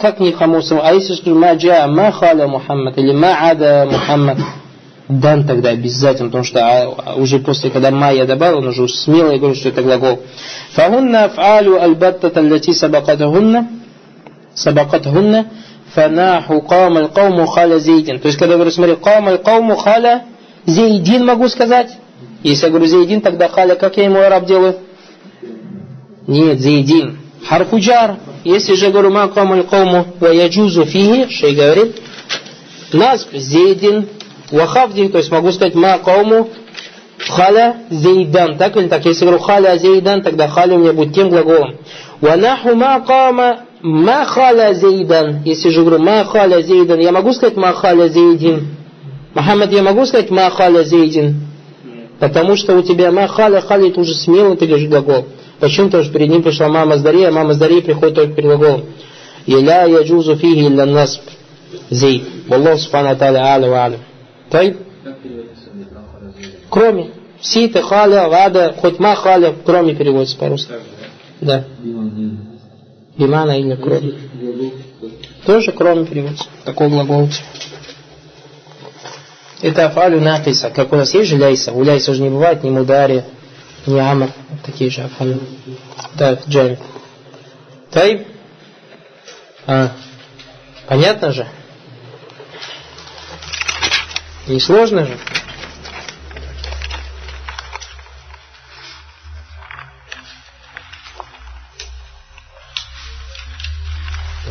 [0.00, 4.38] как не хамусом, а если скажу ма джа ма халя Мухаммад или ма ада Мухаммад,
[5.08, 9.36] дан тогда обязательно, потому что а, уже после, когда ма я добавил, он уже смело
[9.36, 10.20] говорит, что это глагол.
[10.72, 13.68] Фагунна аф'алу альбаттата аллати сабакатахунна,
[14.54, 15.46] сабакатахунна,
[15.94, 18.20] фанаху кам аль кауму халя зейдин.
[18.20, 20.24] То есть, когда я говорю, смотри, кам аль кауму халя
[20.66, 21.90] зейдин могу сказать.
[22.42, 24.76] Если я говорю зейдин, тогда халя, как я ему араб делаю?
[26.26, 27.19] Нет, зейдин.
[27.50, 28.18] Харфуджар.
[28.44, 32.00] Если же говорю ма кам аль кауму ва яджузу фихи, и говорит,
[32.92, 34.06] насб зейдин
[34.52, 36.48] Вахавди, то есть могу сказать ма кауму
[37.28, 38.56] халя зейдан.
[38.56, 39.04] Так или так?
[39.04, 41.74] Если говорю халя зейдан, тогда халя у меня будет тем глаголом.
[42.20, 45.42] Ванаху ма кама ма халя зейдан.
[45.44, 48.76] Если же говорю ма халя зейдан, я могу сказать ма халя зейдин.
[49.34, 51.48] Мухаммад, я могу сказать ма халя зейдин?
[52.20, 55.26] Потому что у тебя ма халя, халя это уже смело ты говоришь глагол.
[55.60, 55.86] Почему?
[55.86, 58.86] Потому что перед ним пришла мама Здария, а мама Здария приходит только перед глаголом.
[59.46, 61.22] Иля яджузу фиги илля насб.
[61.90, 62.24] Зейд.
[62.48, 64.00] Wallahu субхану тааля аля ва алям.
[64.50, 64.76] Тай?
[66.70, 67.10] Кроме.
[67.42, 70.72] Сита, халя, вада, хоть ма халя, кроме переводится по-русски.
[71.40, 71.64] Да.
[73.16, 74.14] Бимана или кроме.
[75.46, 76.44] Тоже кроме переводится.
[76.64, 77.28] Такой глагол.
[79.62, 80.70] Это афалю накиса.
[80.70, 81.72] Как у нас есть же ляйса.
[81.72, 83.24] У ляйса уже не бывает ни мудари,
[83.86, 84.30] Вот
[84.64, 85.40] такие же афалю.
[86.14, 86.78] Да, джами.
[87.90, 88.26] Тай?
[89.66, 89.92] А.
[90.86, 91.46] Понятно же?
[94.46, 95.18] Не сложно же?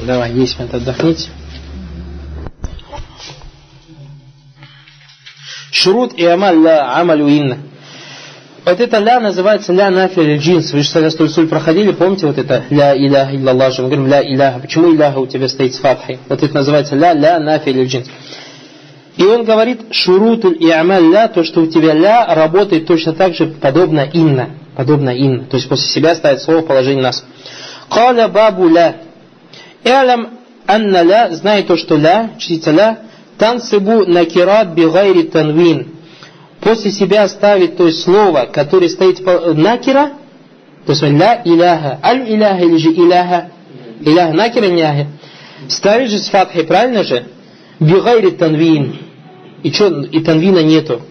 [0.02, 1.30] Давай, 10 минут отдохните.
[5.72, 7.60] Шурут и амаль ла амалю инна.
[8.70, 10.72] Вот это ля называется ля нафиль джинс.
[10.74, 13.82] Вы же когда столь проходили, помните вот это ля иляха иллаллах же.
[13.82, 14.60] Мы говорим ля иляха.
[14.60, 16.20] Почему иляха у тебя стоит с фатхой?
[16.30, 18.08] Вот это называется ля ля нафиль джинс.
[19.18, 23.34] И он говорит, шурутуль и амаль ля, то, что у тебя ля работает точно так
[23.34, 24.52] же, подобно инна.
[24.76, 25.46] Подобно инна.
[25.46, 27.26] То есть после себя ставит слово положение нас.
[27.90, 28.98] Каля бабу ля.
[29.84, 30.30] Элям
[30.68, 33.00] анна ля, знай то, что ля, чтится ля,
[33.40, 35.96] тансибу накират бигайри танвин.
[36.62, 39.20] После себя ставит то есть слово, которое стоит
[39.56, 40.14] накира,
[40.86, 43.52] то есть ля иляха, аль иляха или же иляха,
[44.02, 45.08] иляха накира иляха.
[45.70, 47.26] Ставит же с фатхой, правильно же?
[47.80, 48.98] Бигайри танвин.
[49.64, 51.02] И что, и танвина нету.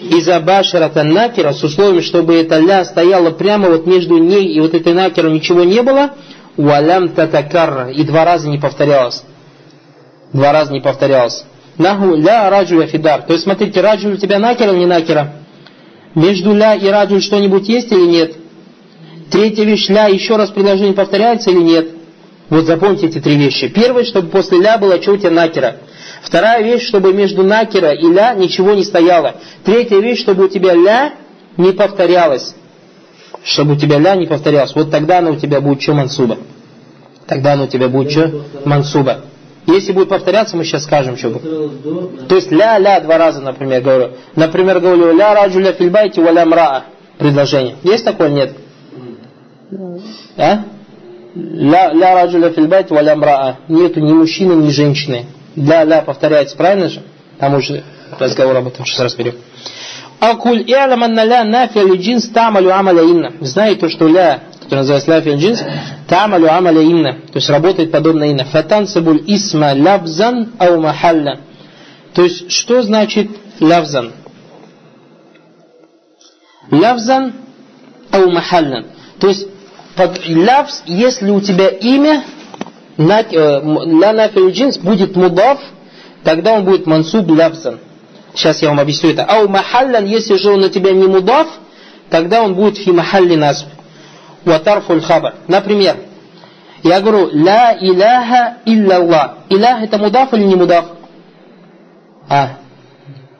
[0.00, 4.74] Из-за башарата накира с условием, чтобы эта ля стояла прямо вот между ней и вот
[4.74, 6.14] этой накером ничего не было,
[6.56, 9.22] уалям татакарра, и два раза не повторялось.
[10.32, 11.44] Два раза не повторялось.
[11.78, 13.22] Наху ля раджуля фидар.
[13.22, 15.32] То есть, смотрите, раджуль у тебя накера или не накера?
[16.14, 18.36] Между ля и раджуль что-нибудь есть или нет?
[19.30, 21.88] Третья вещь, ля, еще раз предложение повторяется или нет?
[22.50, 23.68] Вот запомните эти три вещи.
[23.68, 25.78] Первое, чтобы после ля было что у тебя накера.
[26.22, 29.36] Вторая вещь, чтобы между накера и ля ничего не стояло.
[29.64, 31.14] Третья вещь, чтобы у тебя ля
[31.56, 32.54] не повторялось.
[33.42, 34.74] Чтобы у тебя ля не повторялось.
[34.74, 36.38] Вот тогда она у тебя будет что мансуба.
[37.26, 39.24] Тогда она у тебя будет что мансуба.
[39.66, 42.28] Если будет повторяться, мы сейчас скажем, что будет.
[42.28, 44.10] То есть ля-ля два раза, например, говорю.
[44.36, 46.84] Например, говорю ля раджуля фильбайте валя мраа.
[47.18, 47.76] Предложение.
[47.82, 48.28] Есть такое?
[48.28, 48.52] Нет?
[50.36, 50.64] А?
[51.34, 53.56] Ля, ля раджуля фильбайте валя мраа.
[53.68, 55.26] Нету ни мужчины, ни женщины.
[55.56, 57.02] Ля-ля повторяется, правильно же?
[57.38, 57.84] Там уже
[58.18, 59.34] разговор об этом сейчас разберем.
[60.20, 63.32] Акуль и'лам анна ля нафи джинс тамалю амаля инна.
[63.40, 65.62] Знай то, что ля который называется ляфин джинс,
[66.08, 68.44] тамалю амаля инна, то есть работает подобно инна.
[68.44, 71.40] Фатансабуль исма лавзан ау махалля.
[72.14, 73.28] То есть, что значит
[73.60, 74.12] лавзан?
[76.70, 77.34] Лавзан
[78.10, 78.86] ау махалля.
[79.20, 79.46] То есть,
[79.96, 82.24] под лавз, если у тебя имя,
[82.96, 85.60] ля нафиль джинс будет мудаф,
[86.22, 87.80] тогда он будет мансуб лавзан.
[88.34, 89.24] Сейчас я вам объясню это.
[89.24, 91.48] Ау махаллян, если же он на тебя не мудаф,
[92.08, 93.66] тогда он будет фи махалли насб
[94.44, 95.34] ватарфуль хабар.
[95.48, 95.96] Например,
[96.82, 99.38] я говорю, ля иляха илlallah.
[99.48, 100.84] Илях это мудаф или не мудаф?
[102.28, 102.50] А,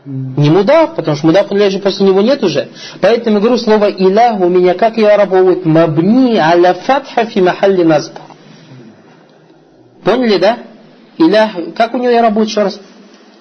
[0.07, 2.69] не мудаф, потому что мудаф же после него нет уже.
[3.01, 7.83] Поэтому я говорю слово илях у меня, как я работает, мабни аля фатха фи махалли
[7.83, 8.13] назб.
[10.05, 10.59] Поняли, да?
[11.17, 12.81] Илях, как у него я работаю еще раз?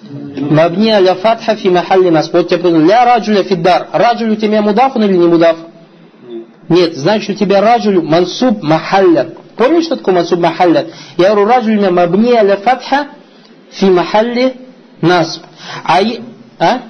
[0.02, 2.32] Мабни аля фатха фи махалли назб.
[2.32, 3.88] Вот тебе понял, ля раджуля фиддар.
[3.92, 5.56] Раджуль у тебя мудаф или не мудаф?
[6.68, 9.28] Нет, значит у тебя раджуль мансуб махалля.
[9.56, 10.86] Помнишь, что такое мансуб махалля?
[11.16, 13.08] Я говорю, раджуль мабни аля фатха
[13.70, 14.54] фи махалли
[15.00, 15.42] насб.
[15.84, 16.00] А,
[16.58, 16.82] а?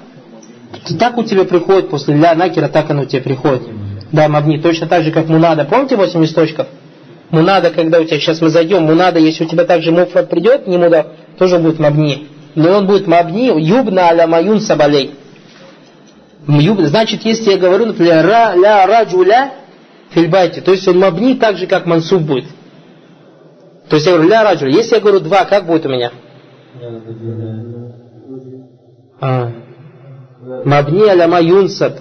[0.99, 3.63] Так у тебя приходит после ля накера, так оно у тебя приходит.
[4.11, 5.65] Да, мабни, точно так же, как мунада.
[5.65, 6.67] Помните 8 листочков?
[7.31, 10.77] Мунада, когда у тебя сейчас мы зайдем, мунада, если у тебя также муфрат придет, не
[10.77, 11.07] муда,
[11.37, 12.27] тоже будет мабни.
[12.53, 15.15] Но он будет мабни, юбна аля маюн сабалей.
[16.47, 19.51] Значит, если я говорю, например, ра, ля раджуля
[20.15, 22.45] фильбайте, то есть он мабни так же, как мансуб будет.
[23.89, 24.71] То есть я говорю ля раджуля.
[24.71, 26.11] Если я говорю два, как будет у меня?
[29.21, 29.51] А.
[30.63, 31.99] Мабни аля маюнсаб.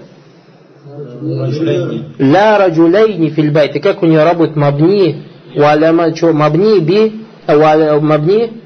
[2.19, 3.81] Ля раджулейни фильбайте.
[3.81, 5.25] Как у нее работает мабни?
[5.56, 8.62] Уаляма, что, мабни би, мабни?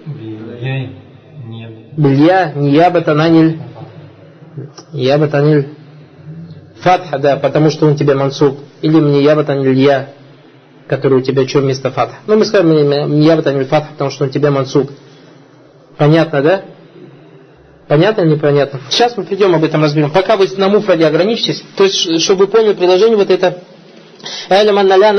[1.97, 3.59] Билья, ниябатананиль.
[4.93, 5.69] Ябатаниль.
[6.81, 8.59] Фатха, да, потому что он тебе мансуб.
[8.83, 10.11] Или мне ябатаниль я,
[10.87, 12.17] который у тебя что вместо фатха.
[12.27, 14.91] Ну, мы скажем мне ябатаниль фатха, потому что он тебе мансуб.
[15.97, 16.63] Понятно, да?
[17.89, 18.81] Понятно или непонятно?
[18.91, 20.11] Сейчас мы придем об этом разберем.
[20.11, 23.63] Пока вы на муфраде ограничитесь, то есть, чтобы вы поняли предложение вот это
[24.49, 25.13] Элем анналя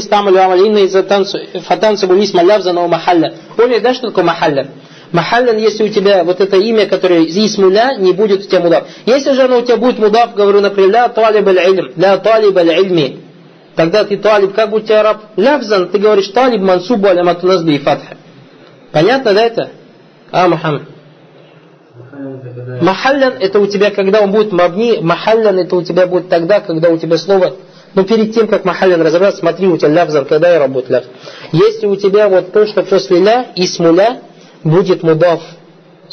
[0.00, 3.34] стамалю амалинна из фатанцу булисма лявзана махалля.
[3.56, 4.68] Поняли, да, что такое махалля?
[5.12, 8.84] Махаллян, если у тебя вот это имя, которое исмуля, не будет у тебя мудав.
[9.06, 13.20] Если же оно у тебя будет мудав, говорю, например, ля талиб аль-илм, ля талиб аль-ильми,
[13.74, 15.22] тогда ты талиб, как у тебя раб?
[15.36, 18.16] Лявзан, ты говоришь талиб мансубу аля матуназби и фатха.
[18.92, 19.70] Понятно, да это?
[20.30, 20.82] А, Мухаммад.
[22.80, 26.88] Махаллян это у тебя, когда он будет мабни, махаллян это у тебя будет тогда, когда
[26.88, 27.56] у тебя слово
[27.94, 31.04] но перед тем, как махаллян разобраться, смотри, у тебя лявзан, когда я работаю ляв.
[31.52, 34.20] Если у тебя вот то, что после ля, исмуля,
[34.64, 35.40] будет мудаф.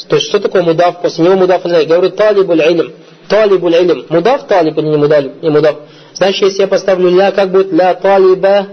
[0.08, 1.00] То есть, что такое мудаф?
[1.02, 2.92] После него мудаф не Говорю талибуль илм.
[3.28, 4.06] Талибуль илм.
[4.08, 5.24] Мудаф талиб или не мудаф?
[5.42, 5.76] Не мудаф.
[6.14, 8.68] Значит, если я поставлю ля, как будет ля талиба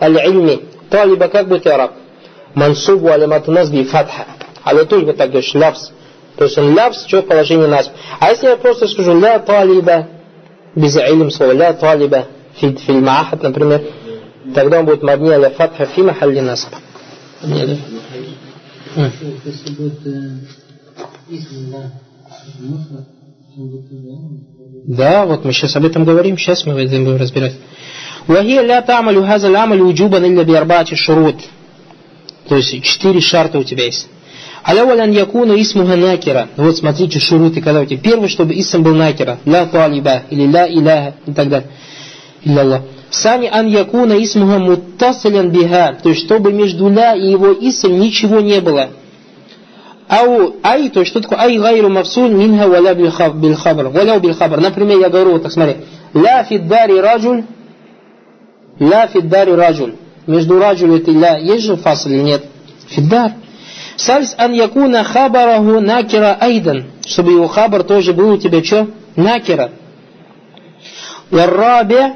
[0.00, 0.64] аль ильми.
[0.90, 1.92] Талиба как будет араб?
[2.54, 4.26] Мансубу алимату назби фатха.
[4.64, 5.92] Алатуль вот так говоришь, лавс,
[6.36, 7.90] То есть он лапс, что в положении нас.
[8.18, 10.08] А если я просто скажу ля талиба,
[10.74, 13.82] без илм слова, ля талиба, фид фильмахат, например,
[14.54, 16.78] тогда он будет мабни ля фатха фи махалли насба.
[17.42, 17.78] Нет.
[22.57, 23.15] насб
[24.87, 27.53] да, вот мы сейчас об этом говорим, сейчас мы это будем разбирать.
[28.27, 31.35] وهي لا تعمل هذا العمل وجوبا إلا بأربعة شروط.
[32.49, 34.07] То есть четыре шарта у тебя есть.
[34.63, 36.49] Аляваль ан якуна исмуха накера.
[36.57, 37.99] Вот смотрите шуруты, когда у тебя.
[37.99, 39.39] Первый, чтобы исм был накера.
[39.45, 41.69] Ля талиба или ля иляха и так далее.
[42.43, 45.96] Илля Сани ан якуна исмуха муттасилян биха.
[46.02, 48.90] То есть, чтобы между ля и его исм ничего не было.
[50.08, 53.88] Ау ай, то есть, что такое ай гайру мавсуль минха валя билхабр.
[53.88, 54.60] Валя билхабр.
[54.60, 55.78] Например, я говорю, вот так смотри.
[56.14, 57.44] Ля фиддари раджуль.
[58.78, 59.94] Ля фиддари раджуль.
[60.26, 62.44] Между раджуль и ля есть же фасл или нет?
[62.88, 63.32] Фиддар.
[63.96, 66.84] Сальс ан якуна хабараху накера айдан.
[67.06, 68.88] Чтобы его хабар тоже был у тебя что?
[69.16, 69.70] Накера.
[71.30, 72.14] Варрабе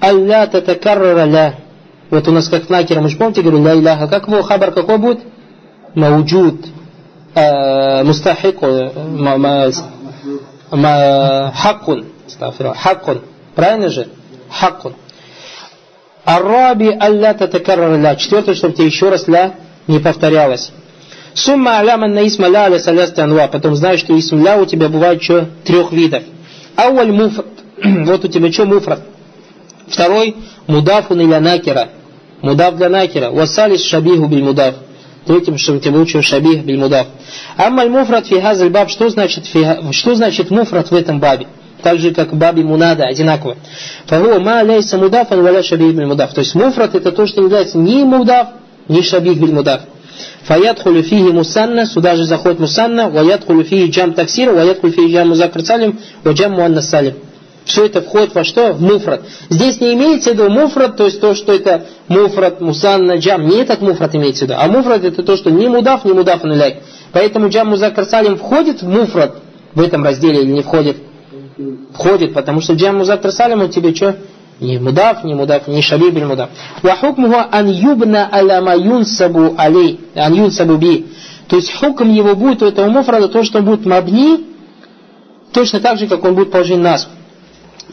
[0.00, 1.54] алля татакаррара ля.
[2.10, 4.08] Вот у нас как накера, мы же помните, говорю, ля иляха.
[4.08, 5.20] Как его хабар какой будет?
[5.94, 6.66] Мауджуд.
[7.34, 8.66] Мустахику.
[10.70, 12.06] Хаккун.
[12.76, 13.20] Хаккун.
[13.54, 14.08] Правильно же?
[14.50, 14.94] Хаккун.
[16.24, 18.16] Арраби алля татакаррара ля.
[18.16, 19.54] Четвертое, чтобы тебе еще раз ля
[19.86, 20.72] не повторялось.
[21.34, 23.46] Сумма аляман на исма ля аля салясти анва.
[23.46, 25.48] Потом знаешь, что исм ля у тебя бывает что?
[25.64, 26.24] Трех видов.
[26.76, 27.46] Ауаль муфрат.
[27.84, 29.00] вот у тебя что муфрат?
[29.90, 31.88] Второй, мудафун или накера.
[32.42, 33.30] Мудав для накера.
[33.30, 34.74] Васалис шабиху биль мудав.
[35.26, 37.08] Третьим, что тебе учим шабих биль мудав.
[37.56, 38.88] Аммаль муфрат фи хазаль баб.
[38.88, 41.46] Что значит, фи, что значит муфрат в этом бабе?
[41.82, 43.56] Так же, как в бабе мунада, одинаково.
[44.06, 46.32] Фагуа ма лейса мудафан валя шабих биль мудав.
[46.32, 48.48] То есть муфрат это то, что является ни мудав,
[48.88, 49.82] ни шабих биль мудав.
[50.44, 55.62] Фаядхулю фиги мусанна, сюда же заходит мусанна, ваядхулю фиги джам таксир, ваядхулю фиги джам музакр
[55.64, 57.14] салим, ва джам муанна салим.
[57.70, 58.72] Все это входит во что?
[58.72, 59.22] В муфрат.
[59.48, 63.46] Здесь не имеется в виду муфрат, то есть то, что это муфрат, мусанна, джам.
[63.46, 64.58] Не этот муфрат имеется в виду.
[64.58, 66.78] А муфрат это то, что не мудав, не мудав нуляк.
[67.12, 69.36] Поэтому джам музакар салим входит в муфрат
[69.72, 70.96] в этом разделе или не входит?
[71.94, 74.16] Входит, потому что джам музакар салим у тебя что?
[74.58, 76.50] Не мудав, не мудав, не шабиб или мудав.
[76.82, 81.06] Вахукмуху ан юбна аля ма юнсабу алей, ан юнсабу би.
[81.46, 84.44] То есть хукм его будет у этого муфрада то, что он будет мабни,
[85.52, 87.08] точно так же, как он будет положен насб.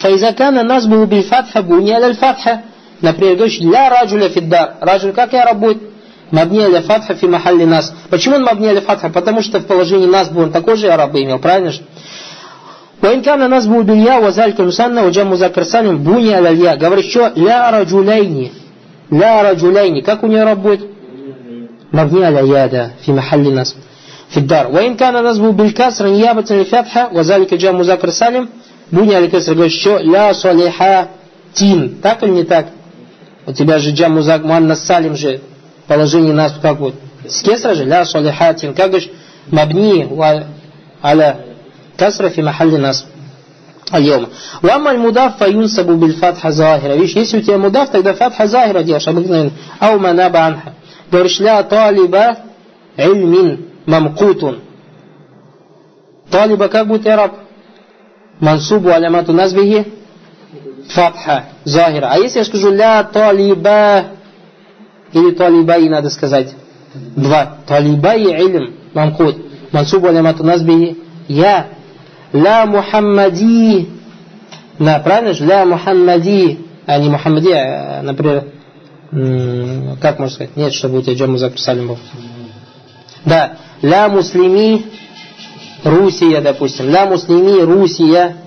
[0.01, 2.61] فإذا كان نصبه بالفتحة بني على الفتحة
[3.03, 4.75] Например, говоришь, ля раджуля фиддар.
[4.81, 5.83] Раджуль как я работает?
[6.31, 7.93] Мабни аля фатха фи махалли нас.
[8.11, 9.11] Почему он мабни аля фатха?
[9.11, 11.83] Потому что в положении нас был он такой же араб имел, правильно же?
[13.03, 16.77] وإن كان نصبه بالياء وذلك المثنى وجمع مذكر سالم بني على الياء.
[16.79, 18.53] Говоришь, что ля раджулейни.
[19.11, 20.01] ля раджулейни.
[20.01, 20.89] Как у нее работает?
[21.93, 23.77] مبني على يا ده في محل نصب
[24.31, 28.49] في الدار وإن كان نصبه بالكسر نيابة للفتحة وذلك جاء مذكر سالم
[28.91, 31.09] Буни Аликесар говорит, что ля солиха
[31.55, 32.01] тин.
[32.03, 32.67] Так или не так?
[33.47, 35.41] У тебя же джам музак муаннас салим же
[35.87, 36.95] положение нас как будет?
[37.29, 38.75] С кесра же, ля салихатин.
[38.75, 39.11] Как говоришь,
[39.49, 40.09] мабни
[41.03, 41.39] аля
[41.97, 43.07] касра фи махалли нас.
[43.95, 44.27] اليوم
[44.63, 49.51] واما المضاف فينسب بالفتحه ظاهره видишь если у тебя мудаф тогда фатха захира делаешь обыкновенно
[49.81, 50.73] ау манаба анха
[51.11, 52.39] говоришь ля талиба
[52.97, 54.61] ильмин мамкутун
[56.31, 57.07] талиба как будет
[58.40, 59.86] мансуб алямату назбихи
[60.90, 62.06] фатха, Захир.
[62.06, 64.06] А если я скажу ля талиба,
[65.12, 66.56] или талибай надо сказать,
[67.16, 69.38] два, талибай илм, мамкуд,
[69.72, 71.68] мансуб алямату назбихи я,
[72.34, 73.90] ля мухаммади,
[74.80, 78.46] да, правильно же, ля мухаммади, а не мухаммади, а, например,
[80.02, 81.98] как можно сказать, нет, чтобы у тебя джамму записали был.
[83.26, 84.86] Да, ля муслими,
[85.84, 86.90] Русия, допустим.
[86.90, 88.38] Ля муслими Русия.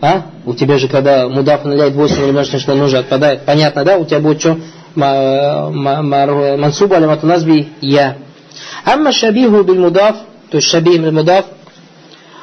[0.00, 0.22] А?
[0.44, 3.44] У тебя же, когда мудаф наляет 8 или множественное число нужно отпадает.
[3.44, 3.98] Понятно, да?
[3.98, 4.58] У тебя будет что?
[4.94, 8.16] Мансуба алимату назби я.
[8.84, 10.16] Амма шабиху биль мудаф,
[10.50, 11.46] то есть шабих биль мудаф,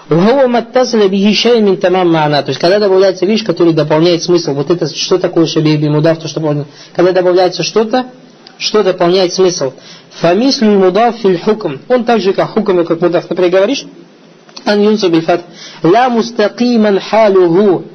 [0.10, 2.42] Угова маттасаля бихи шеймин тамам ма'на.
[2.42, 4.54] То есть, когда добавляется вещь, которая дополняет смысл.
[4.54, 8.06] Вот это, что такое шабих бимудав, то, что Когда добавляется что-то,
[8.60, 9.74] что дополняет смысл.
[10.22, 11.78] Фамислю мудав филь хукм.
[11.88, 13.28] Он так же, как хукм, как мудав.
[13.30, 13.86] Например, говоришь,
[14.66, 15.42] ан юнсу бифат.
[15.82, 17.86] Ла мустакиман халюху.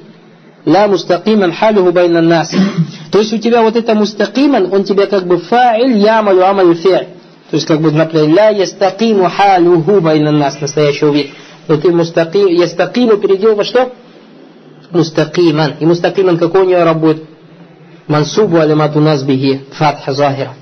[0.64, 2.52] Ла мустакиман халюху байна нас.
[3.12, 7.06] То есть, у тебя вот это мустакиман, он тебе как бы фа'иль ямалю амалю фи'ль.
[7.50, 10.60] То есть, как бы, например, ла ястакиму халюху байна нас.
[10.60, 11.30] Настоящий вид
[11.68, 13.92] но ты мустаким, ястакиму переделал во что?
[14.90, 15.74] Мустакиман.
[15.80, 17.28] И мустакиман какой у него работает?
[18.07, 20.53] Мансубу алимату назбихи фатха захира.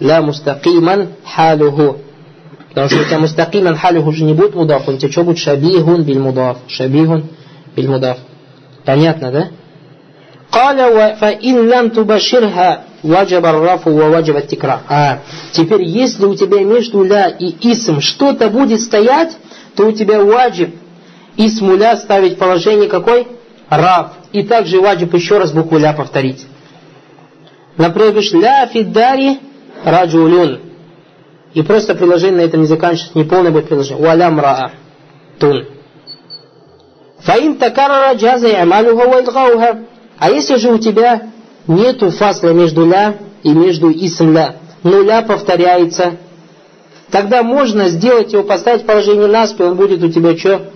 [0.00, 1.98] Ла мустакиман халюху.
[2.70, 5.38] Потому что у тебя мустакиман халюху уже не будет мудаф, он тебе что будет?
[5.38, 6.58] Шабихун биль мудаф.
[6.68, 7.28] Шабихун
[7.76, 8.18] биль мудаф.
[8.84, 9.48] Понятно, да?
[10.52, 14.80] قال فإن لم تبشرها وجب الرفع ووجب التكرار.
[14.88, 15.18] А,
[15.52, 19.36] теперь если у тебя между ля и исм что-то будет стоять,
[19.76, 20.74] то у тебя ваджиб
[21.36, 23.28] исмуля ставить положение какой?
[23.68, 24.08] Раф.
[24.32, 26.46] И также ваджиб еще раз букву ля повторить.
[27.77, 29.39] Например, говоришь, ля фиддари
[29.83, 30.59] раджулюн.
[31.53, 34.05] И просто приложение на этом не заканчивается, не полное будет приложение.
[34.05, 34.71] Уаля мраа.
[35.39, 35.65] Тун.
[37.19, 39.79] Фаин такарара джаза ямалюха вайлгауха.
[40.17, 41.29] А если же у тебя
[41.67, 46.17] нету фасла между ля и между исм ля, но ля повторяется,
[47.11, 50.71] тогда можно сделать его, поставить положение наспи, он будет у тебя что?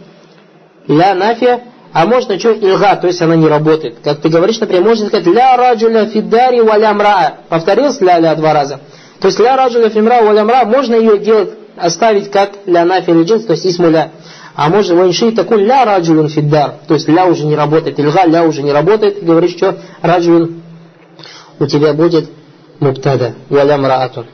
[0.87, 2.51] Ля нафия, а можно что?
[2.51, 3.97] Ильга, то есть она не работает.
[4.03, 7.33] Как ты говоришь, например, можно сказать ля раджуля фидари валя мраа.
[7.49, 8.79] Повторился ля-ля два раза.
[9.19, 13.23] То есть ля раджуля фимра валя мра, можно ее делать, оставить как ля нафия или
[13.23, 14.11] джинс, то есть исму ля.
[14.55, 18.43] А можно ванши такой ля раджулюн фиддар, то есть ля уже не работает, ильга ля
[18.43, 20.61] уже не работает, и говоришь, что раджулюн
[21.59, 22.29] у тебя будет
[22.79, 24.27] муптада, валя мраатун.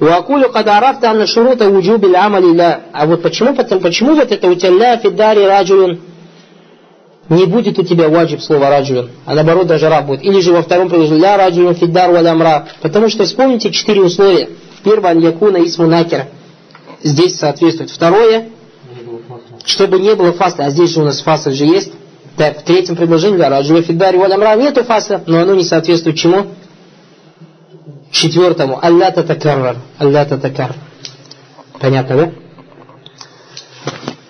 [0.00, 2.80] Вакулю кадарафта анна шурута уджуби амали ля.
[2.92, 6.00] А вот почему, почему вот это у тебя ля фидари раджулин
[7.30, 10.24] не будет у тебя ваджиб слова раджулин, а наоборот даже раб будет.
[10.24, 12.66] Или же во втором предложении ля раджулин фиддар валя мра.
[12.82, 14.50] Потому что вспомните четыре условия.
[14.82, 16.26] Первое, якуна исму накера.
[17.02, 17.90] Здесь соответствует.
[17.90, 18.48] Второе,
[19.64, 20.64] чтобы не было фасла.
[20.66, 21.92] А здесь же у нас фасл же есть.
[22.36, 26.16] Так, в третьем предложении ля раджулин фиддари валя мра нету фасла, но оно не соответствует
[26.16, 26.46] чему?
[28.10, 30.76] Четвертому, алля татакаррар, алля татакаррар.
[31.78, 32.32] Понятно, да?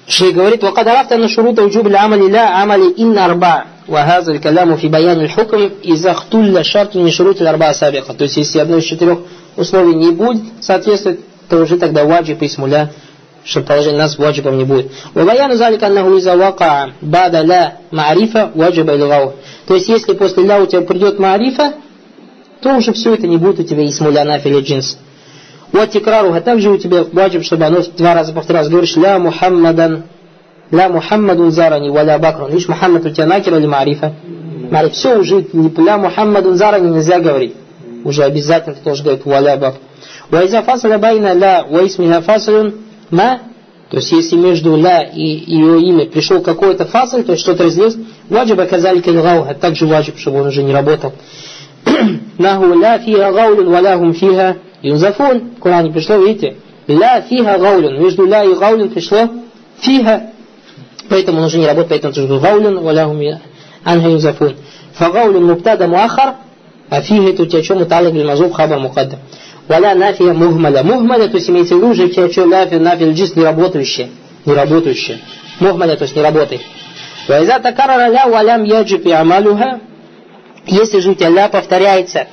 [0.09, 4.87] Шейх говорит, وقد عرفت أن شروط وجوب العمل لا عمل إن أربع وهذا الكلام في
[4.87, 8.13] بيان الحكم إذا اختل شرط من شروط الأربعة سابقة.
[8.13, 9.19] То есть, если одно из четырех
[9.57, 12.91] условий не будет соответствовать, то уже тогда ваджиб и смуля,
[13.43, 14.91] что положение нас ваджибом не будет.
[15.15, 19.33] وبيان ذلك أنه إذا وقع بعد لا معرفة وجب إلغاؤه.
[19.67, 21.73] То есть, если после ля у тебя придет марифа,
[22.61, 24.97] то уже все это не будет у тебя исмуля нафиля джинс.
[25.72, 28.68] Вот текрару, а также у тебя ваджиб, чтобы оно два раза повторялось.
[28.68, 30.04] Говоришь, ля Мухаммадан,
[30.70, 32.50] ля Мухаммадун зарани, валя бакрун.
[32.50, 34.14] Видишь, Мухаммад у тебя накер или марифа?
[34.70, 34.92] Мариф.
[34.92, 37.54] Все уже, ля Мухаммадун зарани нельзя говорить.
[38.04, 39.76] Уже обязательно ты должен говорить валя бак.
[40.30, 42.74] Вайза фасаля байна ля ваисмиха фасалюн
[43.10, 43.40] ма
[43.90, 47.96] то есть, если между ля и ее имя пришел какой-то фасаль, то есть что-то разделилось,
[48.28, 51.12] ваджиба казалика а также ваджиб, чтобы он уже не работал.
[52.38, 55.52] Наху ля фиха гаулюн валяхум фиха юнзафун.
[55.56, 56.56] В Коране пришло, видите?
[56.86, 58.02] Ля фиха гаулюн.
[58.02, 59.28] Между ля и гаулюн пришло
[59.80, 60.30] фиха.
[61.08, 63.20] Поэтому он уже не работает, поэтому тоже гаулюн валяхум
[63.84, 64.56] анха юнзафун.
[64.94, 66.34] Фагаулюн муптада муахар,
[66.88, 69.20] а фиха это у тебя что муталик биль мазуб хабар мукаддам.
[69.68, 70.82] Валя нафия мухмаля.
[70.82, 74.10] Мухмаля, то есть имеется в виду уже у тебя что ляфи, нафи, джис не работающие.
[74.44, 75.18] Не работающие.
[75.60, 76.62] Мухмаля, то есть не работает.
[77.28, 79.80] Вайза такарара ля валям яджиб и амалюха,
[80.66, 82.26] Если же у тебя ля повторяется,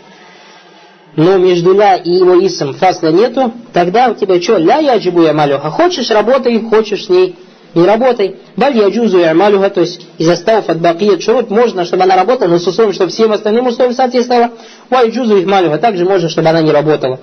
[1.17, 5.71] но между ля и его исом фасла нету, тогда у тебя что, ля яджибу ямалюха.
[5.71, 7.35] Хочешь работай, хочешь с ней
[7.73, 8.35] не работай.
[8.55, 12.59] Баль яджузу ямалюха, то есть из осталов от бакият шурут, можно, чтобы она работала, но
[12.59, 14.51] с условием, чтобы всем остальным условиям соответствовала.
[14.91, 17.19] Ва яджузу ихмалюха, также можно, чтобы она не работала.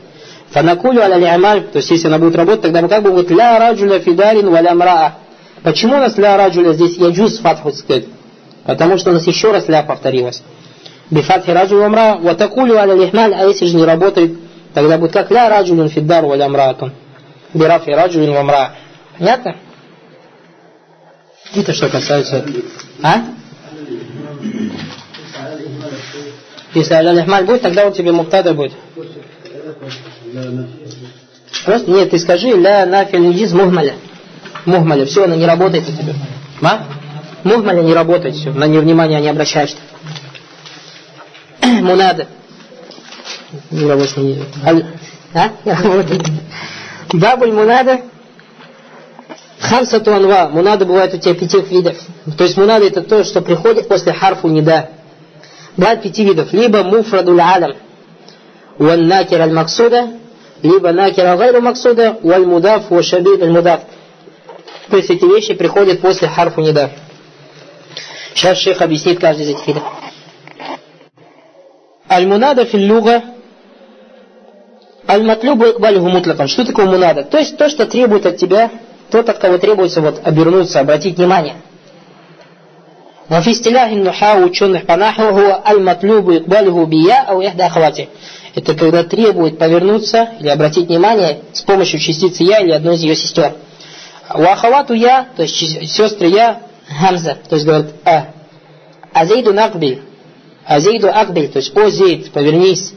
[0.51, 3.61] Фанакулю аля ли'амаль, то есть если она будет работать, тогда мы как бы будет ля
[3.61, 5.15] раджуля фидарин валя мраа.
[5.63, 8.07] Почему у нас ля раджуля здесь яджуз фатху сказать?
[8.65, 10.43] Потому что у нас еще раз ля повторилось.
[11.11, 14.39] Бифатхи раджу амра, ватакулю аля лихмаль, а если же не работает,
[14.73, 16.93] тогда будет как ля раджулин фиддар валя амраатун.
[17.53, 18.73] Бирафи раджулин вамра.
[19.19, 19.57] Понятно?
[21.55, 22.45] Это что касается...
[23.03, 23.23] А?
[26.75, 28.73] Если аля лихмаль будет, тогда он тебе муктада будет.
[31.65, 33.95] Просто нет, ты скажи ля нафиль низ мухмаля.
[34.65, 36.15] Мухмаля, все, она не работает у тебя.
[36.61, 36.87] Ма?
[37.45, 39.75] Мухмаля не работает, все, на нее внимания не обращаешь.
[43.73, 44.17] Работает.
[44.17, 44.45] Не...
[45.35, 45.51] А?
[47.13, 48.01] Бабуль мунада.
[49.61, 50.49] Хамсату анва.
[50.51, 51.97] Мунада бывает у тебя пяти видов.
[52.37, 54.91] То есть мунада это то, что приходит после харфу неда.
[55.77, 56.53] Бывает пяти видов.
[56.53, 57.77] Либо муфрадуль алям.
[58.79, 60.09] Ван накир аль максуда.
[60.63, 62.19] Либо накира гайру максуда.
[62.23, 62.91] Валь мудаф.
[62.91, 63.81] Вашабид аль мудаф.
[64.91, 66.91] То есть эти вещи приходят после харфу неда.
[68.35, 69.83] Сейчас шейх объяснит каждый из этих видов.
[72.10, 73.24] Аль-мунада фил-люга
[75.08, 76.48] Аль-матлюбу икбалиху мутлакан.
[76.48, 77.24] Что такое мунада?
[77.24, 78.70] То есть то, что требует от тебя,
[79.10, 81.56] тот, от кого требуется вот обернуться, обратить внимание.
[83.30, 88.08] وفي اصطلاح النحاة ученых по наху هو المطلوب إقباله بيا أو إحدى أخواته.
[88.56, 93.16] Это когда требует повернуться или обратить внимание с помощью частицы я или одной из ее
[93.16, 93.54] сестер.
[94.34, 95.56] Вахавату я, то есть
[95.92, 96.62] сестры я,
[97.02, 98.26] гамза, то есть говорят а.
[99.14, 100.02] А зейду накбиль,
[100.67, 102.93] а Зейду Акбель, то есть, о Зейд, повернись.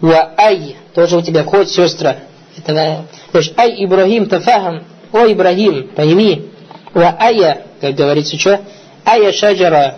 [0.00, 2.16] Ва Ай, тоже у тебя входит сестра.
[2.56, 6.50] Это, то есть, Ай Ибрагим Тафахам, о Ибрагим, пойми.
[6.94, 8.60] Ва Ая, как говорится, что?
[9.04, 9.96] Ая Шаджара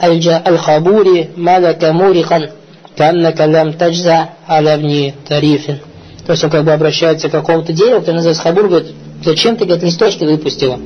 [0.00, 2.50] Аль-Хабури Маляка Мурихан
[2.96, 5.80] Каннака Лям Таджза Алявни Тарифин.
[6.26, 8.92] То есть он как бы обращается к какому-то дереву, который называется Хабур, говорит,
[9.24, 10.78] зачем ты, говорит, листочки выпустила?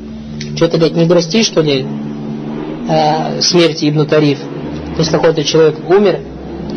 [0.57, 1.87] Что ты, говорит, не грусти, что ли,
[2.89, 4.39] э, смерти Ибн Тариф?
[5.01, 6.21] Есть какой-то человек умер,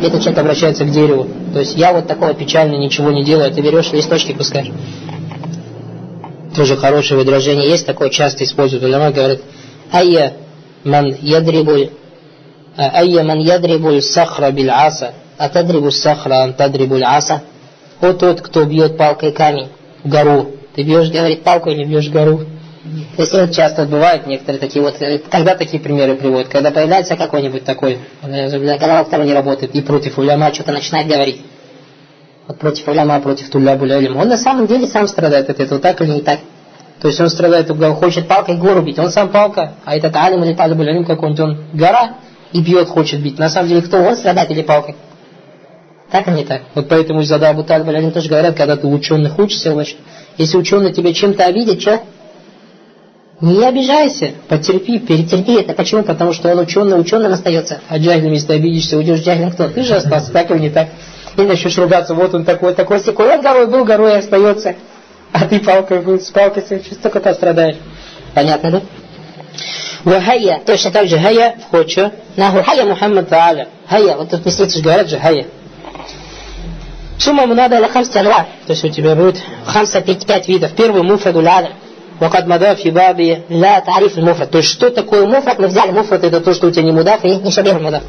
[0.02, 1.28] этот человек обращается к дереву.
[1.52, 4.72] То есть я вот такого печально ничего не делаю, ты берешь листочки пускаешь.
[6.56, 8.82] Тоже хорошее выражение есть, такое часто используют.
[8.82, 9.42] Уляма говорит,
[9.92, 10.32] айя
[10.84, 11.90] ман ядрибуль,
[12.78, 17.42] айя ман ядрибуль сахра биль аса, а тадрибу сахра ан тадрибуль аса.
[18.00, 19.68] Вот тот, кто бьет палкой камень,
[20.02, 20.52] гору.
[20.74, 22.40] Ты бьешь, говорит, палку или бьешь гору?
[23.16, 27.64] Есть это часто бывает, некоторые такие вот, э, когда такие примеры приводят, когда появляется какой-нибудь
[27.64, 31.40] такой, голова, который не работает, и против уляма что-то начинает говорить.
[32.46, 34.18] Вот против уляма, против туля булялим.
[34.18, 36.40] Он на самом деле сам страдает от этого, так или не так.
[37.00, 40.52] То есть он страдает, хочет палкой гору бить, он сам палка, а этот алим или
[40.52, 42.16] талиб алим какой-нибудь, он гора
[42.52, 43.38] и бьет, хочет бить.
[43.38, 44.94] На самом деле кто, он страдает или палкой?
[46.10, 46.62] Так или не так?
[46.74, 49.74] Вот поэтому из Абу Талиб алим тоже говорят, когда ты ученых учишься,
[50.36, 52.02] если ученый тебя чем-то обидит, что?
[53.44, 55.74] Не обижайся, потерпи, перетерпи это.
[55.74, 56.02] Почему?
[56.02, 57.80] Потому что он ученый, ученым остается.
[57.90, 59.68] А джахилем, если ты обидишься, уйдешь джахилем кто?
[59.68, 60.88] Ты же остался, так или не так.
[61.36, 63.34] И начнешь ругаться, вот он такой, такой, секой.
[63.34, 64.76] Он горой был, горой остается.
[65.32, 67.76] А ты палкой был, с палкой сейчас только ты страдаешь.
[68.32, 68.80] Понятно, да?
[70.04, 72.12] Вахая, точно так же хая что?
[72.36, 73.68] Наху хая Мухаммад Тааля.
[73.86, 75.44] Хая, вот тут месяцы говорят же хая.
[77.18, 80.72] Сумма надо или хамса То есть у тебя будет хамса пять видов.
[80.72, 81.72] Первый муфраду ляля.
[82.23, 86.23] وقد مضى في باب لا تعريف المفرد то есть что такое муфрад мы взяли муфрад
[86.23, 88.03] это то что у тебя не мудаф и не шабих мудаф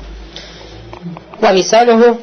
[1.43, 2.17] ومثاله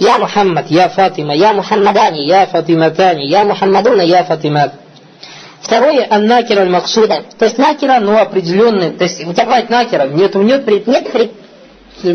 [0.00, 4.72] يا محمد يا فاطمة يا محمداني يا فاطمتاني يا محمدون يا فاطمات
[5.62, 7.22] Второе, аннакера максуда.
[7.38, 8.90] То есть накера, но определенный.
[8.90, 11.30] То есть у тебя бывает накера, нет, нет, нет, нет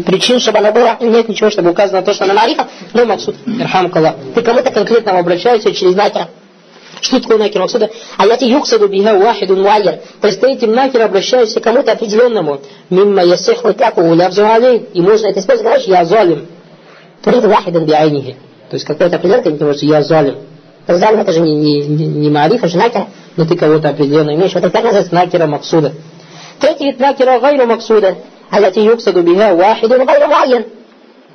[0.05, 3.35] причин, чтобы она была, нет ничего, чтобы указано то, что она марифа, но максуд.
[3.45, 3.89] Ирхам
[4.35, 6.27] Ты кому-то конкретно обращаешься через накера.
[7.02, 7.90] Что такое накер максуда?
[8.16, 9.96] А я юксаду биха вахиду муайян.
[10.20, 12.60] То есть ты этим накер обращаешься к кому-то определенному.
[12.90, 14.86] Мимма ясиху таку лявзу алей.
[14.94, 16.46] И можно это использовать, говоришь, я залим.
[17.24, 18.36] Турид вахидан биайнихи.
[18.70, 20.36] То есть какой-то определенный, ты можешь, я залим.
[20.86, 24.54] Залим это же не, не, не, не а же накер, но ты кого-то определенно имеешь.
[24.54, 25.92] Вот это так называется накера максуда.
[26.60, 28.14] Третий вид накера гайру максуда.
[28.48, 30.66] А я юксаду биха вахиду муайян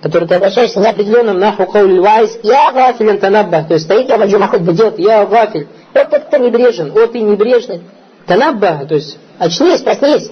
[0.02, 4.48] который ты обращаешься неопределенным наху каули вайс, я гафилен танабба, то есть стоит я ваджума
[4.48, 7.82] хоть бы делать, я гафиль, вот тот, кто небрежен, вот ты небрежный,
[8.26, 10.30] танабба, то есть очнись, проснись,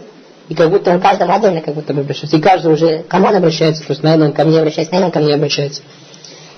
[0.49, 2.37] И как будто он каждому отдельно как будто бы обращается.
[2.37, 5.13] И каждый уже, кому он обращается, то есть, наверное, он ко мне обращается, наверное, он
[5.13, 5.83] ко мне обращается.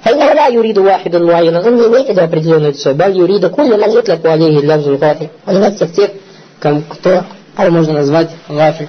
[0.03, 3.81] فإنه لا يريد واحد معين он не имеет в виду определенное лицо بل يريد كل
[3.81, 6.11] من يطلق عليه اللفظ الغافل он имеет всех тех
[6.59, 7.25] кто
[7.57, 8.89] кого можно назвать гафель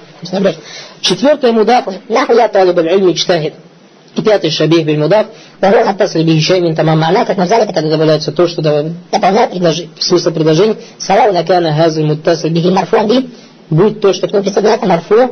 [1.00, 3.14] четвертое мудаф наху я талиб аль-илм
[4.15, 5.27] пятый шабих бель мудав,
[5.59, 11.75] тамам мана, как мы так это добавляется то, что добавляет предложение, смысл предложений, на накана
[11.75, 13.29] газы муттасил бихи марфуа, би,
[13.69, 15.29] будет то, что к нему присоединяется марфуа,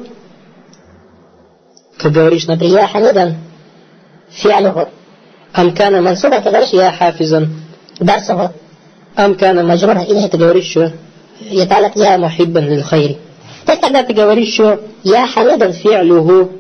[1.98, 3.36] как говоришь, например, я ханидан,
[4.30, 4.90] фиалюху,
[5.54, 7.54] ам кана мансуба, ты говоришь, я хафизан,
[8.00, 8.52] дарсуху,
[9.16, 10.94] ам кана мажрура, или ты говоришь, что
[11.40, 13.18] я талак я мухиббан лил хайри.
[13.66, 16.52] То есть, когда ты говоришь, что я ханидан фиалюху,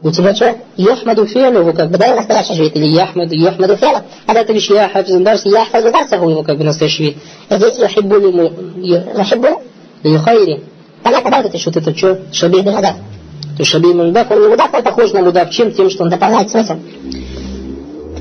[0.00, 0.56] у что?
[0.76, 4.04] Йохмаду фиалюху, как бы, да, настоящий вид, или яхмаду, йохмаду фиалю.
[4.26, 7.16] Когда ты говоришь, я хафизан дарс, я хафизан дарсаху его, как бы, настоящий вид.
[7.50, 9.62] Здесь юхиббу ли юхиббу
[10.04, 10.62] ли хайри.
[11.02, 12.20] Понятно, да, вот это что, это что?
[12.32, 12.94] Шабих бин мудав.
[12.94, 15.72] То есть шабих бин мудав, он не мудав, он похож на мудав, чем?
[15.72, 16.74] Тем, что он дополняет смысл.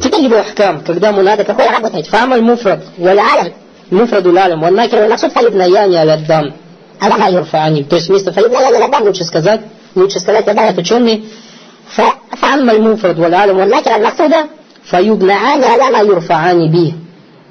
[0.01, 2.07] Теперь его ахкам, когда ему надо какой работать.
[2.07, 3.53] Фамаль муфрад, валь алям,
[3.91, 6.53] муфраду лалям, валь накер, валь максуд фалиб наяни аля дам.
[6.99, 7.83] Алама юрфаани.
[7.83, 9.61] То есть вместо фалиб наяни аля дам лучше сказать,
[9.95, 11.23] лучше сказать, когда это ученые,
[12.36, 14.46] فأما المفرد والعالم والنكرة المقصودة
[14.84, 16.92] فيبنعان على ما يرفعان به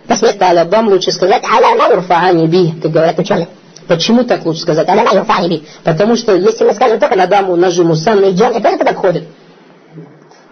[0.10, 3.48] بس вместо على الضم лучше сказать على ما يرفعان به как говорят ученые
[3.88, 4.88] Почему так лучше сказать?
[4.88, 5.64] Она юрфани би.
[5.84, 9.24] Потому что если мы скажем только на даму, нажиму сам и джам, это это подходит.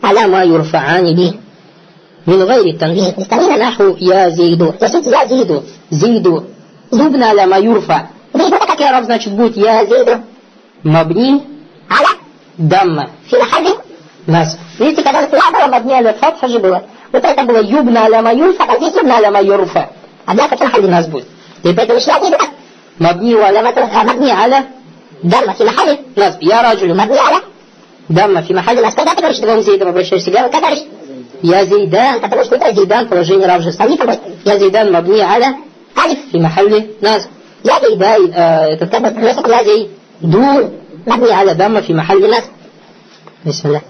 [0.03, 1.33] على ما يرفعان به
[2.27, 6.27] من غير التنوين استمعنا نحو يا زيد يسوت يا زيد زيد
[6.93, 10.19] يبنى على ما يرفع زيد как я раб значит будет я زيد
[10.83, 11.41] مبني
[11.91, 12.07] على
[12.60, 13.76] ضما في أحدهم
[14.28, 15.34] مثلا ليس كذلك.
[15.34, 16.82] العبارة مبنية للفتح جبوة.
[17.14, 19.86] وتركب يبنى لما يرفع قصدي يبنى لما يرفع.
[20.28, 21.22] هذاك في الحد مزبوط.
[21.64, 21.96] يبقى.
[21.96, 22.46] مش لاقي بقى
[23.00, 23.62] مبني ولا
[24.04, 24.64] مبني على
[25.26, 25.98] ضمة في محل.
[26.18, 26.96] نصب يا رجل.
[26.96, 27.36] مبني على
[28.12, 28.86] ضمة في محل.
[28.86, 30.68] نصب كذا تقدرش تقول زيد ما بقولش سيجار كذا
[31.44, 32.20] يا زيدان.
[32.20, 33.98] تقدرش تقول زيدان ترجين راجل سعيد
[34.46, 35.46] يا زيدان مبني على
[36.06, 37.28] ألف في محله نصب
[37.64, 40.72] يا زيدان آه، تتبع تنسق يا زيدون
[41.07, 42.49] مبني على ضمة في محل نصب
[43.45, 43.81] بسم الله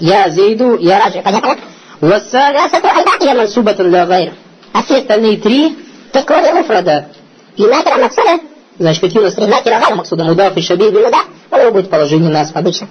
[0.00, 1.56] يا زيد يا راجع понятно
[2.02, 4.32] والثالثة الباقية منصوبة لا غير
[4.74, 5.72] а все остальные три
[6.12, 7.06] تكون مفردة
[7.56, 8.40] и накера максуда
[8.78, 11.70] значит какие у нас три накера غير максуда мудаф и шабих бин мудаф у него
[11.70, 12.88] будет положение нас обычно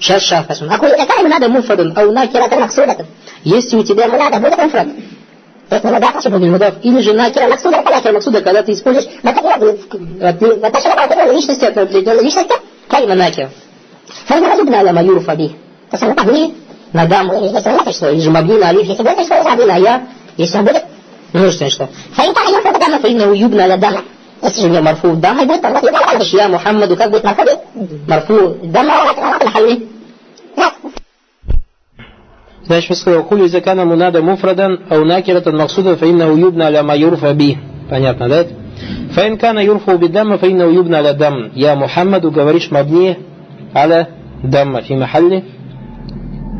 [0.00, 3.06] сейчас шафас أقول إذا كان منادى مفرد أو نكرة مقصودة
[3.44, 4.88] если у тебя منادى будет مفرد
[5.70, 9.06] это мудаф шабих бин мудаф или же накера максуда это накера максуда когда ты используешь
[9.22, 12.54] в отношении личности от определенной личности
[12.90, 13.50] كلمة ناكرة
[14.26, 15.50] فإذا يبنى على ما يرفع به
[15.92, 16.54] تصرف مبني
[16.94, 19.76] на даму, если он что, или же мабни на алиф, если будет что, мабни на
[19.76, 20.02] я,
[20.36, 20.84] если он будет
[21.32, 21.88] множественное что.
[22.16, 24.02] فإن كان يرفع دامة فإنه يبنى على دامة.
[24.42, 25.92] если же у него марфу дамой будет, то будет
[26.32, 27.42] я Мухаммаду, как будет марфу?
[28.06, 29.88] Марфу дама, на халли.
[32.66, 37.34] Значит, сказал, хули из закана мунада муфрадан, ау накиратан максуда, фаиннаху юбна аля ма юрфа
[37.34, 37.58] би.
[37.90, 38.46] Понятно, да?
[39.16, 43.16] فإن كان يرفع بالدم فإنه يبنى على دم يا محمد говоришь مبني
[43.76, 44.06] على
[44.44, 45.42] دم في محل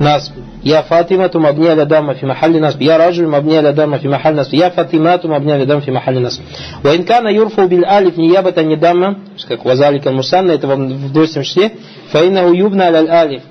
[0.00, 0.32] نصب
[0.64, 4.36] يا فاطمة مبني على دم في محل نصب يا رجل مبني على دم في محل
[4.36, 6.42] نصب يا فاطمات مبني على دم في محل نصب
[6.84, 9.14] وإن كان يرفع بالالف نيابة عن الدم
[9.48, 11.70] как وذلك المثنى это в двойственном числе
[12.12, 13.42] فإنه يبنى على الالف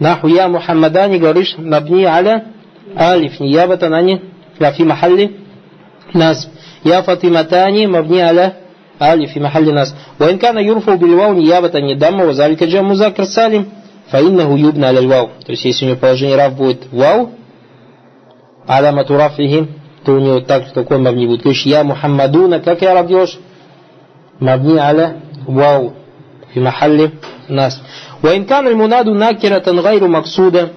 [0.00, 2.42] نحو يا محمدان говоришь مبني على
[2.98, 4.18] алиф نيابة عن
[4.72, 5.30] في محل
[6.14, 6.48] نصب
[6.84, 8.52] يا فاطمتان مبني على
[9.02, 13.66] ألف في محل نصب وإن كان يرفع بالواو نيابة عن الدم وذلك جاء مذكر سالم
[14.10, 17.30] فإنه يبنى على الواو то есть если у него положение рав будет вау
[18.68, 19.68] علامة رفعهم
[20.04, 21.42] то у него так, такой мабни будет.
[21.42, 23.36] То есть я Мухаммадуна, как я раб делаешь?
[24.38, 25.94] Мабни аля вау.
[26.54, 27.10] في محل
[27.48, 27.80] ناس
[28.24, 30.70] وإن كان المناد ناكرة غير مقصودة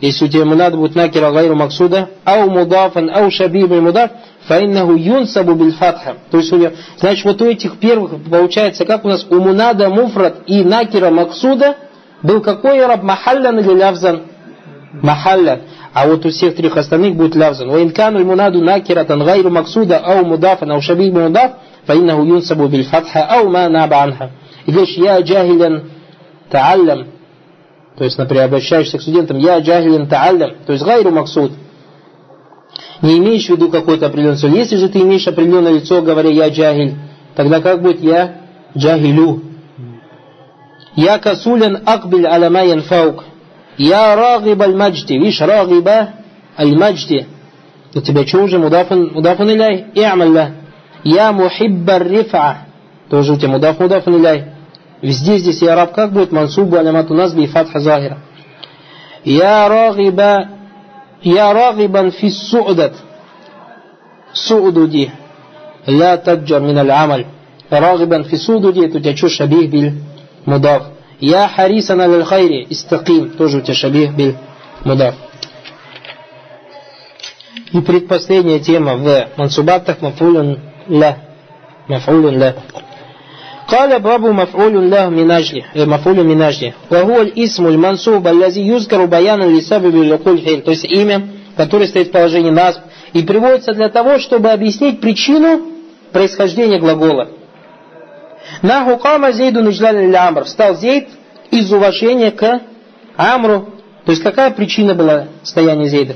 [0.00, 4.12] если у тебя мунад будет накира гайру максуда, ау мудафан, ау шабиб мудаф,
[4.47, 6.17] фаиннаху юнсабу биль фатха.
[6.31, 6.53] То есть,
[6.97, 11.77] значит, вот у этих первых получается, как у нас у мунада муфрат и накира максуда
[12.21, 14.23] был какой раб махаллян или лявзан?
[15.01, 15.61] Махаллян.
[15.93, 17.69] А вот у всех трех остальных будет лявзан.
[17.69, 21.53] Ва инкану мунаду накиратан гайру максуда, ау мудафан, ау шабиб мудаф,
[21.85, 24.31] фаиннаху юнсабу биль фатха, ау ма наба анха.
[24.65, 25.89] И говоришь, я джахилян
[26.49, 27.07] тааллям,
[27.97, 31.51] то есть, например, обращаешься к студентам, я джахилин тааллям, то есть гайру максуд.
[33.03, 34.47] Не имеешь в виду какое-то определенное лицо.
[34.47, 36.95] Если же ты имеешь определенное лицо, говоря я джахиль,
[37.35, 38.37] тогда как будет я
[38.77, 39.43] джахилю?
[40.95, 43.25] Я касулян акбиль аламаян фаук.
[43.77, 45.13] Я рагиб аль-маджди.
[45.17, 46.11] Видишь, рагиба
[46.57, 47.27] аль-маджди.
[47.93, 48.57] У тебя что уже?
[48.57, 49.87] Мудафан, мудафан иляй.
[49.95, 50.53] И'малля.
[51.03, 52.59] Я мухибба рифа.
[53.09, 54.45] Тоже у тебя мудаф, мудафан иляй.
[55.01, 56.31] Везде здесь я раб как будет?
[56.31, 58.19] Мансубу алямату назби и фатха захира.
[59.25, 60.47] Я рагиба
[61.23, 62.93] Я рагибан фи су'дат
[64.33, 65.11] Су'дуди
[65.85, 67.25] Ля таджар мин аль-амаль
[67.69, 69.93] Рагибан фи су'дуди Это у тебя что шабих биль
[70.45, 70.83] мудаф
[71.19, 74.35] Я харисан аль хайри Истаким Тоже у тебя шабих биль
[74.83, 75.15] мудаф
[77.71, 81.17] И предпоследняя тема в мансубатах мафулюн ля.
[81.87, 82.55] Мафулюн ля.
[83.68, 89.44] قال باب مفعول له من أجله مفعول من أجله وهو الاسم المنصوب الذي يذكر بيانا
[89.44, 91.22] لسبب لقول فعل то есть имя
[91.56, 92.80] которое стоит в положении нас
[93.12, 95.60] и приводится для того чтобы объяснить причину
[96.12, 97.28] происхождения глагола
[98.62, 101.08] Наху кама зейду нижляли амр встал зейд
[101.50, 102.60] из уважения к
[103.18, 103.68] амру
[104.06, 106.14] то есть какая причина была стояния зейда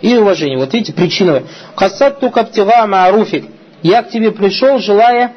[0.00, 1.42] и уважение вот видите причина
[1.74, 3.46] касатту каптива мааруфик
[3.82, 5.32] я к тебе пришел желая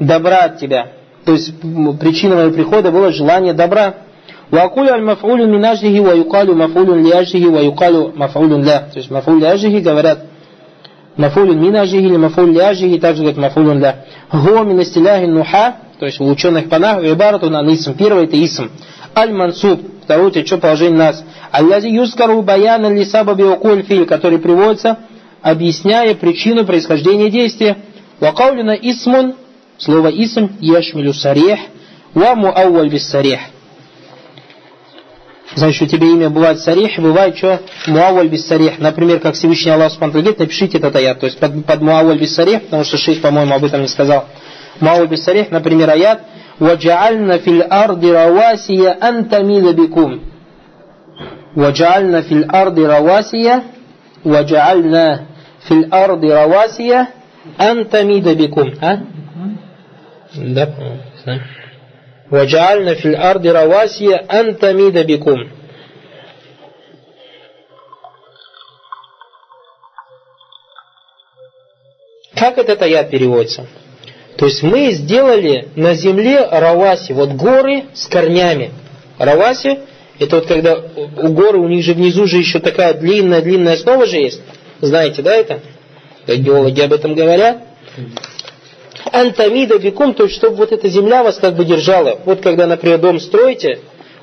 [0.00, 0.92] добра от тебя.
[1.24, 1.52] То есть
[2.00, 3.94] причина моего прихода было желание добра.
[4.52, 8.78] وأقول المفعول من أجله ويقال مفعول لأجله ويقال مفعول له.
[8.92, 10.18] То есть مفعول لأجله говорят
[11.18, 13.94] مفعول من أجله или مفعول لأجله также говорят مفعول له.
[14.32, 17.94] هو من استلاح النحاة то есть у ученых панах вибарату на исм.
[17.94, 18.70] Первый это исм.
[19.16, 19.80] Аль-Мансуб.
[20.04, 21.24] Второй это что положение нас.
[21.50, 24.98] Аллази юскару баяна ли сабаби укуль филь, который приводится,
[25.42, 27.78] объясняя причину происхождения действия.
[28.20, 29.34] Вакаулина исмун
[29.81, 31.59] Слово «исм» яшмилю сарих,
[32.13, 33.39] ва муавваль без сарих.
[35.55, 37.59] Значит, у тебя имя бывает сарих, бывает что?
[37.87, 38.77] Муавваль без сарих.
[38.77, 41.19] Например, как Всевышний Аллах Субхану говорит, напишите этот аят.
[41.19, 44.25] То есть под, под муавваль без сарих, потому что шейх, по-моему, об этом не сказал.
[44.79, 46.21] Муавваль без сарих, например, аят
[46.59, 50.21] «Ваджаальна фил арди равасия антамида бикум».
[51.55, 53.63] «Ваджаальна фил арди равасия»
[54.23, 55.25] «Ваджаальна
[55.67, 57.09] фил арди равасия
[57.57, 58.73] антамида бикум».
[58.79, 58.99] А?
[60.34, 61.40] بِكُمْ да,
[62.30, 65.48] وَجَعَلْنَا فِي الْأَرْضِ رَوَاسِيَ أَن تَمِيدَ بِكُمْ
[72.34, 73.66] Как этот аят переводится?
[74.36, 78.72] То есть мы сделали на земле раваси, вот горы с корнями.
[79.18, 79.78] Раваси,
[80.18, 84.16] это вот когда у горы, у них же внизу же еще такая длинная-длинная основа же
[84.16, 84.42] есть.
[84.82, 85.60] Знаете, да, это?
[86.26, 87.62] Геологи об этом говорят
[89.11, 92.19] антамида бикум, то есть чтобы вот эта земля вас как бы держала.
[92.25, 93.79] Вот когда, например, дом строите,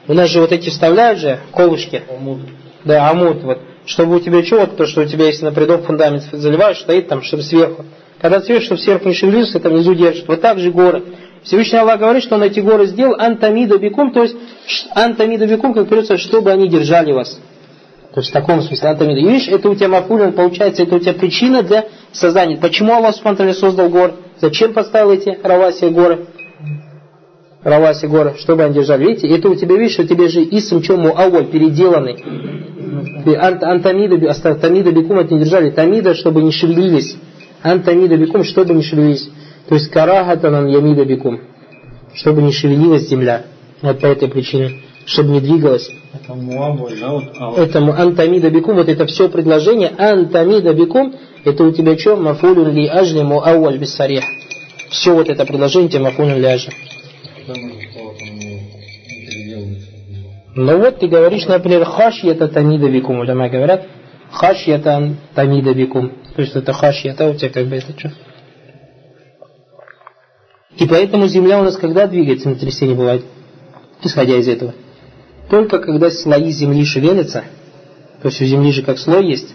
[0.07, 2.03] у нас же вот эти вставляют же колышки.
[2.09, 2.41] Амуд.
[2.85, 3.43] Да, амуд.
[3.43, 3.59] Вот.
[3.87, 7.23] Чтобы у тебя вот то, что у тебя, если, например, дом фундамент заливаешь, стоит там,
[7.23, 7.85] чтобы сверху.
[8.21, 10.27] Когда сверху, чтобы сверху не шевелился, это внизу держит.
[10.27, 11.05] Вот так же горы.
[11.43, 14.37] Всевышний Аллах говорит, что он эти горы сделал антамида бикум, то есть
[14.95, 17.41] антамида бикум, как говорится, чтобы они держали вас.
[18.13, 19.21] То есть в таком смысле антамида.
[19.21, 22.57] И видишь, это у тебя мафулин, получается, это у тебя причина для создания.
[22.57, 24.15] Почему Аллах Субтитры создал гор?
[24.41, 26.27] Зачем поставил эти раваси горы?
[27.63, 29.05] Раваси горы, чтобы они держали.
[29.05, 32.23] Видите, это у тебя, видишь, у тебя же исм чему ауаль переделанный.
[33.37, 35.71] Антамида, антамида бикум это не держали.
[35.71, 37.17] Тамида, чтобы не шевелились.
[37.63, 39.29] Антамида бикум, чтобы не шевелились.
[39.69, 41.41] То есть карахатанан ямида бикум.
[42.15, 43.45] Чтобы не шевелилась земля.
[43.83, 44.83] Вот по этой причине.
[45.09, 45.89] Чтобы не двигалась.
[46.13, 46.35] Это
[47.39, 47.55] а.
[47.57, 49.91] Это антамида бикум, вот это все предложение.
[49.97, 52.17] Антамида бикум это у тебя что?
[52.17, 54.23] Мафулюн ли ажли муауаль без сарих.
[54.91, 56.75] Все вот это предложение тебе мафулюн ли ажли.
[60.55, 63.21] Ну вот ты говоришь, например, хашьята тамида бикум.
[63.21, 63.87] Уляма говорят,
[64.31, 66.13] хашьята тамида бикум.
[66.37, 68.13] То есть это хашьята у тебя как бы это что?
[70.77, 73.25] И поэтому земля у нас когда двигается, землетрясение бывает,
[74.03, 74.75] исходя из этого?
[75.51, 77.45] Только когда слои земли шевелятся,
[78.21, 79.55] то есть у земли же как слой есть,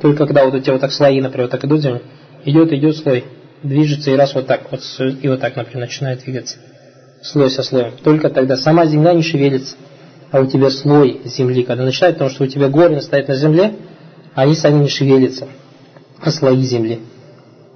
[0.00, 1.84] только когда вот эти вот так слои, например, вот так идут
[2.44, 3.24] идет, идет слой,
[3.62, 4.80] движется и раз вот так, вот,
[5.20, 6.58] и вот так, например, начинает двигаться.
[7.22, 7.92] Слой со слоем.
[8.02, 9.76] Только тогда сама земля не шевелится,
[10.30, 13.74] а у тебя слой земли, когда начинает, потому что у тебя горы стоят на земле,
[14.34, 15.48] они сами не шевелятся,
[16.20, 17.00] а слои земли.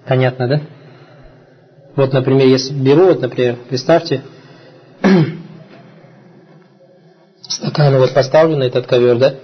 [0.06, 0.60] Понятно, да?
[1.96, 4.22] Вот, например, если беру, вот, например, представьте,
[7.60, 9.34] стаканы вот поставлю на этот ковер, да?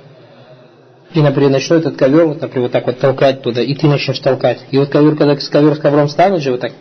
[1.15, 4.19] И, например, начну этот ковер, вот, например, вот так вот толкать туда, и ты начнешь
[4.19, 4.65] толкать.
[4.71, 6.73] И вот ковер, когда ковер с ковром станет же вот так,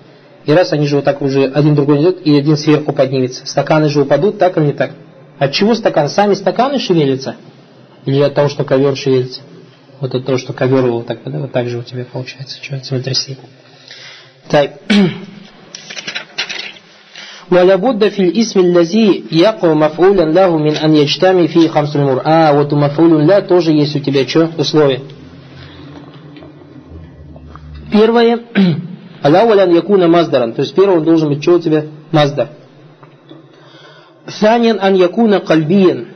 [0.45, 3.45] и раз они же вот так уже один другой идет, и один сверху поднимется.
[3.45, 4.91] Стаканы же упадут, так или не так?
[5.39, 6.09] От чего стакан?
[6.09, 7.35] Сами стаканы шевелятся?
[8.05, 9.41] Или от того, что ковер шевелится?
[9.99, 12.57] Вот от того, что ковер вот так, вот так же у тебя получается.
[12.61, 13.43] Что землетрясение?
[14.49, 14.71] Так.
[17.50, 22.22] ولا بد في الاسم الذي يقع مفعولا له من أن يجتمع فيه خمس الأمور.
[22.24, 24.50] А, вот у мафулюн ля тоже есть у тебя что?
[24.56, 25.00] Условие.
[27.92, 28.40] Первое.
[29.22, 30.52] Алаулян якуна маздаран.
[30.52, 31.86] То есть первый он должен быть что у тебя?
[32.12, 32.48] Маздар.
[34.26, 36.08] Санин ан якуна кальбиен.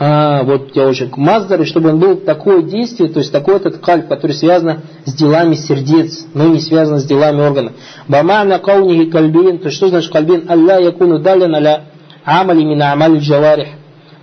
[0.00, 4.06] а, вот я уже маздар, чтобы он был такое действие, то есть такой этот кальб,
[4.06, 7.72] который связан с делами сердец, но не связан с делами органов.
[8.06, 10.48] Бамана каунихи кальбиен, то есть что значит кальбин?
[10.48, 11.84] Алла якуну далян аля
[12.24, 13.68] амали мина амали джаварих.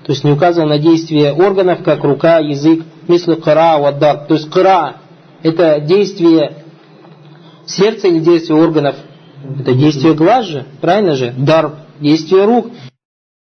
[0.05, 4.27] То есть не указывал на действие органов, как рука, язык, мисли кыра, ваддар.
[4.27, 4.97] То есть кыра–
[5.43, 6.53] это действие
[7.65, 8.95] сердца или действие органов?
[9.59, 11.33] Это действие глаз же, правильно же?
[11.38, 12.67] Дар– действие рук.